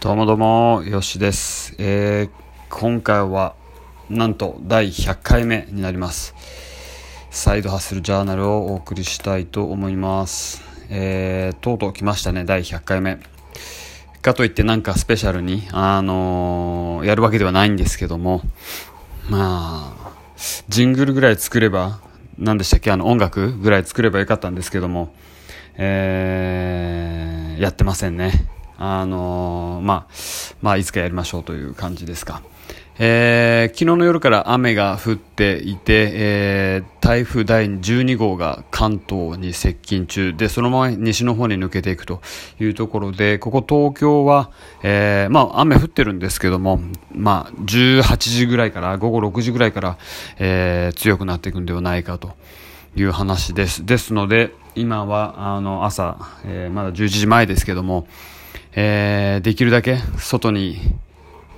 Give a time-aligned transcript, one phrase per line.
[0.00, 1.74] どうもどうも、よしです。
[1.76, 2.30] えー、
[2.70, 3.54] 今回は、
[4.08, 6.34] なんと第100回目になります。
[7.28, 10.62] サイドハッスルジャーナルをお送りしたいと思います。
[10.88, 13.18] えー、とうとう来ましたね、第100回目。
[14.22, 18.40] かといってなんかスペシャルに、あのー、やるわけではないんですけども、
[19.28, 20.12] まあ、
[20.70, 22.00] ジングルぐらい作れば、
[22.38, 25.12] 何でしたっけ、あの音楽ぐらい作ればよかったんですけども、
[25.76, 28.59] えー、やってませんね。
[28.80, 30.06] あのー、まあ、
[30.62, 32.42] まあ、いつかやりましょうという感じですか。
[33.02, 42.20] えー、昨日の夜から雨が降っていて、えー、台風第12号が関東に接近中で、そのまま西の方に抜けていくと
[42.58, 44.50] いうところで、ここ東京は、
[44.82, 49.98] えー、まあ雨降ってるんですけども、まあ18時ぐらいから、午後6時ぐらいから、
[50.38, 52.32] えー、強くなっていくんではないかと
[52.96, 53.84] いう話です。
[53.84, 58.06] ですので、今はあの朝、えー、まだ11時前ですけども、
[58.72, 60.78] えー、できるだけ外に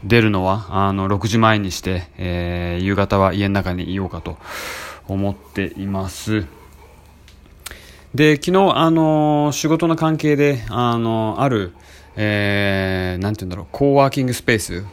[0.05, 4.39] 出るのはあの6時前にして、えー、夕方は家の中にいようかと
[5.09, 6.47] 思っています。
[8.15, 11.73] で、昨日、あの仕事の関係で、あのある、
[12.15, 14.85] えー、なんて言うんだろう、コーワーキングスペース、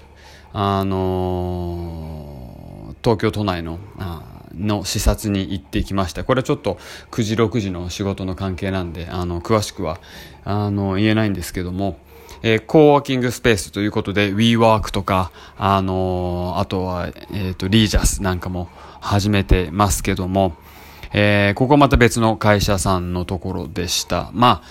[0.54, 4.24] あの東京都内の、あ
[4.56, 6.24] の視察に行ってきました。
[6.24, 6.78] これはちょっと
[7.12, 10.00] 9時、6時の仕事の関係なんで、あの、詳しくは、
[10.46, 11.98] あの、言えないんですけども、
[12.42, 18.70] えー、コーワーキングスペースということで、WeWork とか、あのー、あとは、えっ、ー、と、リージャスなんかも
[19.02, 20.54] 始めてますけども、
[21.12, 24.30] えー、ここまた別の会社さんのところでした。
[24.34, 24.62] ま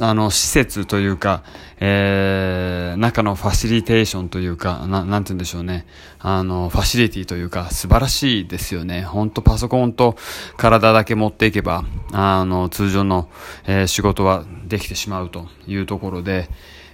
[0.00, 1.42] あ、あの、施設というか、
[1.80, 5.86] えー、中のファシリテーションというか、ななんて言うんでしょうね。
[6.18, 9.02] あの、ファシリティというか、素晴らしいですよね。
[9.02, 10.16] ほんとパソコンと
[10.56, 13.28] 体だけ持っていけば、あの、通常の、
[13.66, 16.48] えー、仕事はできてしまうというところで、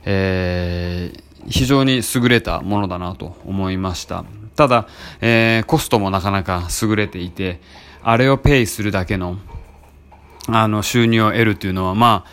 [0.05, 4.25] えー、非常に優れたものだなと思いました。
[4.57, 4.89] ただ、
[5.21, 7.61] えー、コストもなかなか優れていて、
[8.03, 9.39] あれをペイするだけの、
[10.49, 12.31] あの、収入を得るっていうのは、まあ、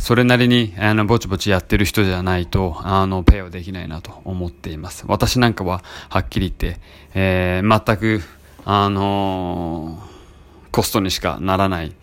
[0.00, 5.04] それなりに、あの、ぼちぼちやってる人じゃないと、あの、ペイはできないなと思っています。
[5.08, 6.80] 私なんかは、はっきり言って、
[7.14, 8.22] えー、全く、
[8.64, 11.94] あのー、コストにしかならない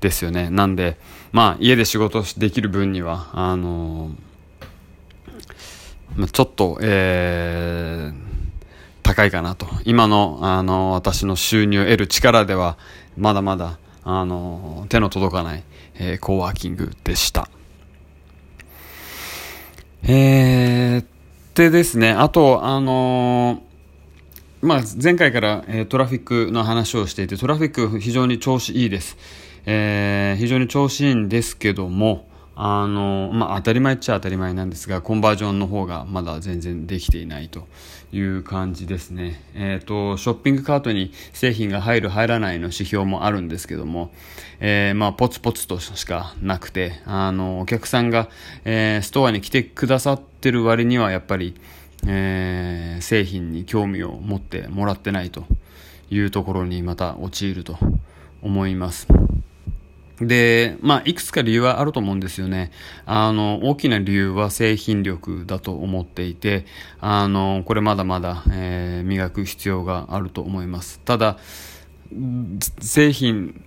[0.00, 0.48] ですよね。
[0.50, 0.98] なんで、
[1.32, 4.32] まあ、家で仕事できる分には、あのー
[6.32, 8.31] ちょっと、えー、
[9.12, 9.66] 高いかなと。
[9.84, 12.78] 今の、あの、私の収入を得る力では、
[13.18, 15.62] まだまだ、あの、手の届かない、
[15.96, 17.48] えー、コーワーキングでした。
[20.04, 21.04] えー、
[21.54, 23.62] でですね、あと、あの
[24.62, 29.18] まあ、前回から、えー、トラフィックの話をしていて、トラフィック非常に調子いいです。
[29.66, 37.66] えー、非常に調子いいんですけども、あの、まあ、当たり前っちゃ当たり前なんですが、コンバージョンの方がまだ全然できていないと
[38.12, 39.42] いう感じですね。
[39.54, 44.12] えっ、ー、と、ショッピングカートに製品が入る入らないの指標もあるんですけども、
[44.60, 48.28] えー、まあ、ポツポツとしかなくて、あの、お客さんが、
[48.64, 51.54] えー、ストアに来てくださってる割にはやっぱり、
[52.06, 55.44] えー、製品に興味を持ってもらってないと
[56.10, 57.78] いうところにまた陥ると
[58.42, 59.21] 思います。
[60.26, 62.70] で、まあ、いくつか理由はあると思うんですよね。
[63.06, 66.66] あの、大きな理由は製品力だと思っていて、
[67.00, 71.00] あの、これまだまだ、えー、磨く必要があると思います。
[71.04, 71.38] ただ、
[72.80, 73.62] 製品、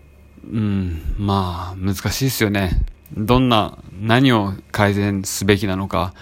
[0.49, 2.71] うん、まあ、難しいですよね。
[3.15, 6.13] どんな、何を改善すべきなのか、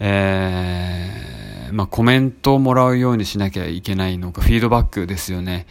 [0.00, 5.66] えー、まあ、コメントをもらうようにしなきゃいけないのか、フィードバックですよね。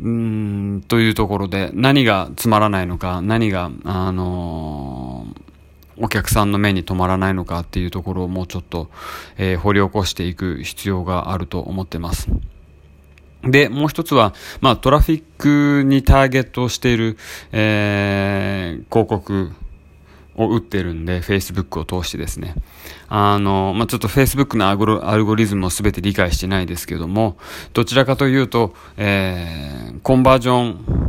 [0.00, 8.90] うん、というところで、何がつまらないのか、何が、あのー、お客さんの目に止まらないのかっていうところをもうちょっと、
[9.38, 12.28] えー、掘り起こしていく必要があると思ってます。
[13.42, 17.16] で、もう一つは、まあ、トラフィックにターゲットしている、
[17.52, 19.52] えー、広告
[20.36, 22.54] を打ってるんで、Facebook を通してですね。
[23.08, 27.36] あの、まあ、ちょっと Facebook のアルゴリズムを全て理解してないですけども、
[27.72, 31.06] どちらかというと、えー、コンバージョン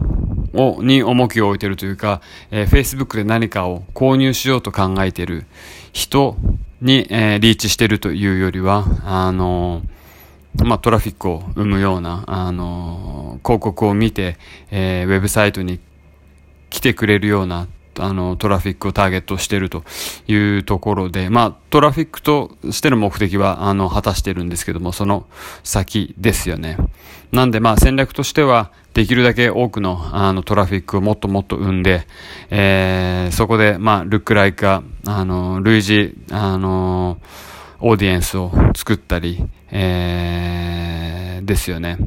[0.53, 2.21] を、に重きを置いてるというか、
[2.51, 5.45] えー、Facebook で何かを購入しようと考えてる
[5.91, 6.37] 人
[6.81, 9.81] に、えー、リーチしてるというよりは、あの
[10.63, 14.37] まあ、トラフィックを生むような、あの広告を見て、
[14.71, 15.79] えー、ウェブサイトに
[16.69, 17.67] 来てくれるような
[17.99, 19.83] あの、トラフィックをターゲットしていると
[20.27, 25.25] いうところで、まあ、トラフィックとしての目的は、あの、果たしてるんですけども、その
[25.63, 26.77] 先ですよね。
[27.31, 32.07] なんで、まあ、戦略としては、できるだけ多くの、あの、トラフィックをもっともっと生んで、
[32.49, 37.19] えー、そこで、まあ、ルックライカ、あの、類似、あの、
[37.79, 41.97] オーディエンスを作ったり、えー、ですよね。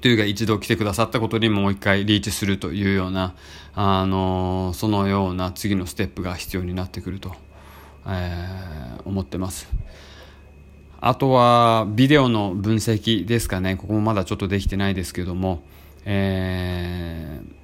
[0.00, 3.34] というか一度来てくださったことにもう一回リーチするというような、
[3.74, 7.34] あのそのような次のステップが必要になってくると、
[8.06, 9.68] えー、思ってます。
[11.00, 13.76] あとはビデオの分析ですかね。
[13.76, 15.62] ここもまだちょっとできてないですけども、
[16.04, 17.56] えー、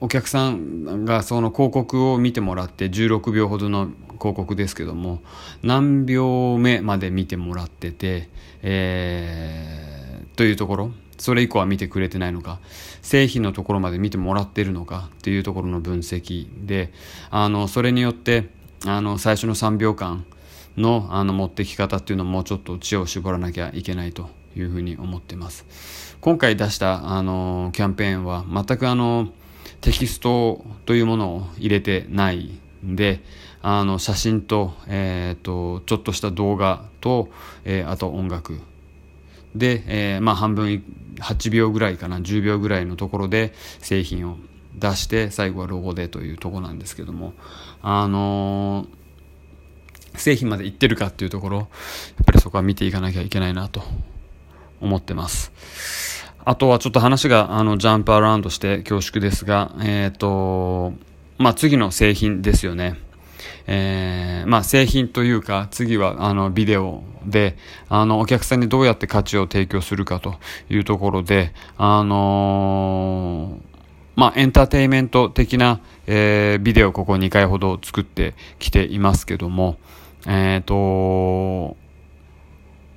[0.00, 5.22] お客さんがその広告を見てもらって16秒ほどの広告ですけども
[5.62, 8.28] 何秒目まで見てもらってて、
[8.62, 12.58] えー、というところそれ以降は見てくれてないのか
[13.02, 16.92] 製品のところまで見てもらってるのかっていうところの分析で
[17.30, 18.48] あのそれによって
[18.86, 20.24] あの最初の3秒間
[20.76, 26.16] のあの持ってき方っていうのをもうちょっと知恵を絞らなきゃいけないというふうに思ってます。
[26.20, 29.28] 今回出したあのキャンペーンは全くあの
[29.80, 33.20] テキストというものを入れてないんで
[33.62, 37.28] あの写真と,、えーと、ちょっとした動画と、
[37.64, 38.60] えー、あと音楽
[39.54, 40.82] で、えー、まあ半分
[41.20, 44.36] 8秒ぐらいかな10秒ぐらいのところで製品を
[44.74, 47.34] 出して最後はロゴでというとこなんですけども。
[47.82, 51.68] あのー、製品までいってるかっていうところやっ
[52.26, 53.82] ぱりそこは見ていかなきゃいけないなと
[54.80, 55.52] 思ってます。
[56.44, 60.94] あとはちょっと話があのジャンプアラウンドして恐縮ですがえっ、ー、と
[61.38, 62.98] まあ次の製品ですよね。
[63.72, 67.56] えー、まあ、製品というか、次はあのビデオで、
[67.88, 70.34] あの、お客さんにどうやって価値を提供するかと
[70.68, 73.70] いうところで、あのー、
[74.16, 79.78] まあ、エンターテイメント的な、えー、ビデオをここ2回ほど作ってきていますけども、
[80.26, 81.76] えっ、と、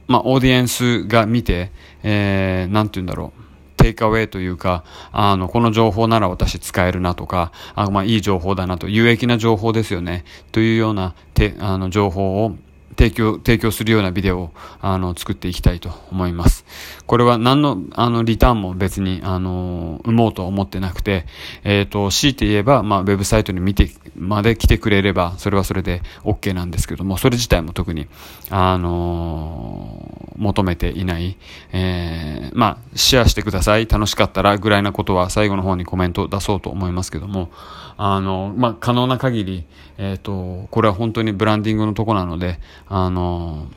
[0.07, 1.71] まあ、オーディエンスが見て、
[2.01, 3.42] えー、なんて言うんだろう。
[3.83, 12.55] テイクアウェイというか、あの、この情報なら私使えるなとか、あまあ、いい情報だなと、有益な情報ですよね、というような、て、あの、情報を
[12.97, 16.63] 提供、提供するようなビデオを、あの、作っていきたいと思います。
[17.13, 21.27] これは何の、あの、リターンも別に、あの、生もうとは思ってなくて、
[21.63, 28.07] えっ、ー、と、強いて言えば、まあ、ウェブサイトに見て、まで来てくれれば、それはそれで OK なんですけども、それ自体も特に、
[28.49, 31.37] あの求めていない、
[31.71, 37.51] えー、まあ、シェアしてください、楽しかったら、ぐらいなことは最後の方にコメントを出そうと思いますけども、
[37.95, 39.65] あの、まあ、可能な限り、
[39.99, 43.67] えっ、ー、と、これは本当にブランディングのとこなので、あの、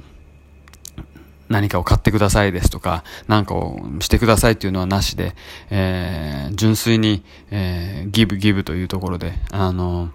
[1.48, 5.34] 何かを買ってくださいですとか、何かをしてくださいっていうのはなしで、
[5.70, 10.10] えー、純粋に、えー、ギブギブというところで、あの、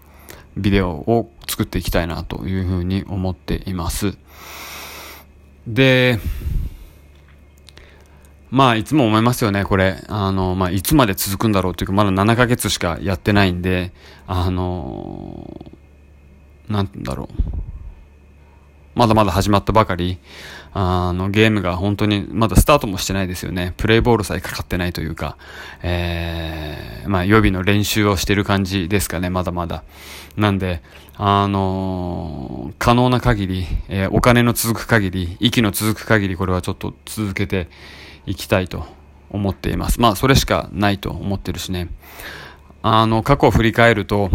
[0.57, 4.17] ビデオを作っていきたいなというふうに思っています。
[5.67, 6.19] で、
[8.49, 10.03] まあ、いつも思いますよね、これ。
[10.09, 13.93] あの、まあ、いつまで続くんだろうっていうか、まだ7ヶ月しかやってないんで、
[14.27, 15.71] あの、
[16.67, 17.70] なんだろう。
[18.95, 20.17] まだまだ始まったばかり、
[20.73, 23.73] あの、ゲームが本当に、まだスタートもしてないですよね。
[23.77, 25.37] プレイボールさえかかってないというか、
[25.83, 29.83] えー、まあ、予備の練習をしてる感じですかね、まだまだ。
[30.37, 30.81] なんで、
[31.15, 37.67] あのー、可能な限り、えー、お金の続く限り、息の続く限り、これはちょっと続けて、
[38.25, 38.85] いきたいと
[39.29, 39.99] 思っています。
[39.99, 41.89] まあ、それしかないと思ってるしね。
[42.83, 44.29] あの、過去を振り返ると、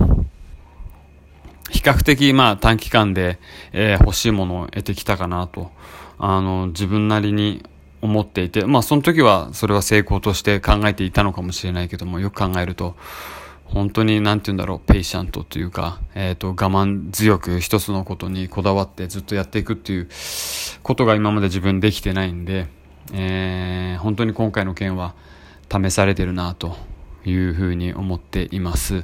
[1.70, 3.38] 比較的、まあ、短期間で、
[3.72, 5.70] えー、欲しいものを得てきたかなと、
[6.18, 7.64] あの、自分なりに
[8.00, 12.96] 思っていて、まあ、その時は、それは成功として考えていたのかもしれないけども、よく考えると、
[13.64, 20.08] 本当に、なんて言うんだろう、ペイシャントというか、えっ、ー、と、我慢強く一つのことにこだわってずっとやっていくっていう
[20.82, 22.68] ことが今まで自分できてないんで、
[23.12, 25.14] えー、本当に今回の件は
[25.70, 26.76] 試されてるなと
[27.24, 29.02] いうふうに思っています。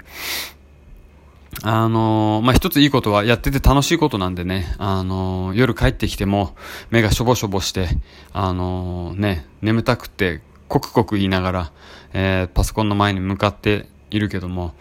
[1.63, 6.57] あのー、まあ、一ついいことはやってて楽しいことなんでね、あのー、夜帰ってきても
[6.91, 7.89] 目がしょぼしょぼして、
[8.33, 11.73] あのー、ね、眠たくてコクコク言いながら、
[12.15, 14.75] えパソコンの前に向かっているけども、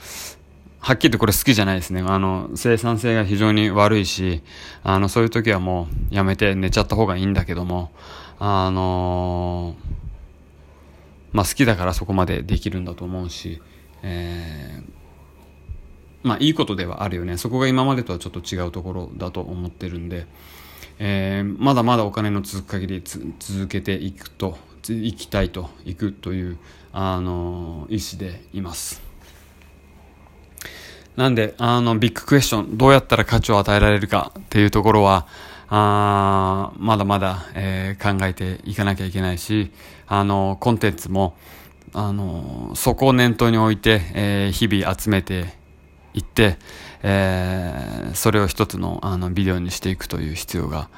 [0.80, 2.04] はっきりとこれ好きじゃないですね。
[2.06, 4.42] あの、生産性が非常に悪いし、
[4.84, 7.92] あの、そういう時はもうやめて寝ちゃった方がいいんだけども、
[8.40, 9.76] あの、
[11.34, 13.62] まあ好きだからそこまでできるんだと思うし、
[14.02, 15.01] えー、
[16.24, 17.38] まあいいことではあるよね。
[17.38, 20.28] そこが今までとはちょっと違うところだと思ってるんで、
[21.00, 24.58] えー、まだまだお金の続く限り続けていくと、
[24.90, 26.58] いきたいと、いくという、
[26.94, 29.02] あの意思でいます。
[31.16, 35.28] なんで、あの、ビッグクエスチョン、どうやったら価値を与えられるかっていうところは、
[35.74, 39.72] あまだまだ、えー、考えていかなきゃいけないし、
[40.08, 41.36] あの、コンテンツも、
[41.94, 45.54] あの、そこを念頭に置いて、えー、日々集めて
[46.14, 46.58] いって、
[47.04, 50.90] えー、それを一つのあのビデオにしていくという必要が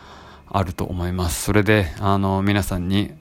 [0.50, 1.44] あると思います。
[1.44, 3.12] それで、あの、皆さんに、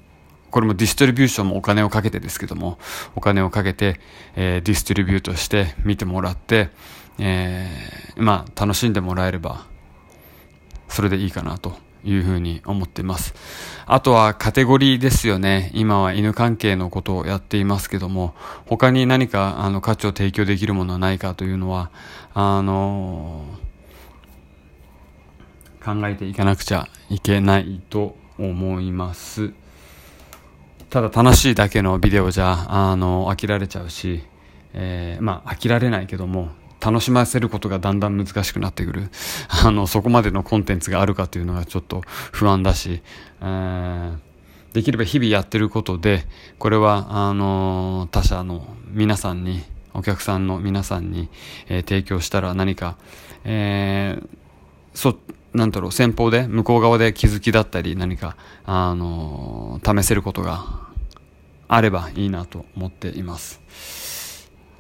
[0.50, 2.78] これもディストリビューションもお金をかけてですけども、
[3.16, 4.00] お金をかけて、
[4.36, 6.70] えー、ディストリビュートして見てもらって、
[7.18, 9.66] えー、まあ、楽しんでもらえれば、
[10.88, 13.34] それでいいかなというふうに思っています。
[13.86, 15.70] あとはカテゴリーですよね。
[15.74, 18.34] 今は犬関係のことをやっていますけども、
[18.66, 21.90] 他に何かあの価値を提供できるものはないかというのは、
[22.34, 29.52] あのー、考えていかなくちゃいけないと思います。
[30.90, 34.22] ただ楽しいだけのビデオじゃ、あの、飽きられちゃうし、
[34.74, 36.50] えー、まあ飽きられないけども、
[36.84, 39.08] 楽しませることがだんだん難しくなってくる。
[39.64, 43.02] あの、そこまでのコンテンツがあるかというのがちょっと不安だし、
[43.40, 46.26] えー、できれば日々やってることで、
[46.58, 49.62] これは、あの、他社の皆さんに、
[49.94, 51.28] お客さんの皆さんに、
[51.68, 52.96] えー、提供したら何か、
[53.44, 54.26] えー、
[54.94, 55.16] そ、
[55.54, 60.64] なんだろう、先方で、向こう側で気づきだったり、何か、あの、試せることが
[61.68, 64.11] あればいいなと思っています。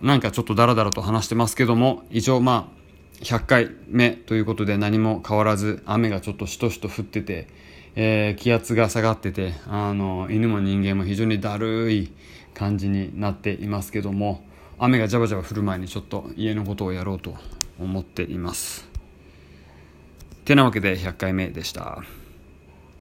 [0.02, 2.82] なんかちょっとダラダラと話してますけども、一応まあ、
[3.22, 7.46] 100回目ということで何も変わらず、雨がちょっとしとしと降ってて、
[7.94, 12.12] えー、気圧が下がってて、あの、犬も人間も非常にだるい
[12.52, 14.44] 感じになっていますけども、
[14.78, 17.36] 雨がジャバジャバ降る前にちょっと家のことをやろうと
[17.78, 18.88] 思っています。
[20.44, 22.02] てなわけで100回目でした。